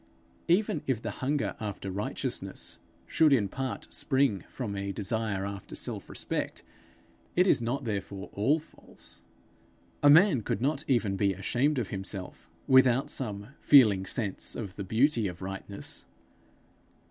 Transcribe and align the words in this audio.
Even 0.47 0.81
if 0.87 0.99
the 0.99 1.11
hunger 1.11 1.55
after 1.59 1.91
righteousness 1.91 2.79
should 3.05 3.31
in 3.31 3.47
part 3.47 3.93
spring 3.93 4.43
from 4.49 4.75
a 4.75 4.91
desire 4.91 5.45
after 5.45 5.75
self 5.75 6.09
respect, 6.09 6.63
it 7.35 7.45
is 7.45 7.61
not 7.61 7.83
therefore 7.83 8.31
all 8.33 8.57
false. 8.57 9.21
A 10.01 10.09
man 10.09 10.41
could 10.41 10.59
not 10.59 10.83
even 10.87 11.17
be 11.17 11.33
ashamed 11.33 11.77
of 11.77 11.89
himself, 11.89 12.49
without 12.67 13.11
some 13.11 13.49
'feeling 13.59 14.07
sense' 14.07 14.55
of 14.55 14.75
the 14.75 14.83
beauty 14.83 15.27
of 15.27 15.39
rightness. 15.39 16.03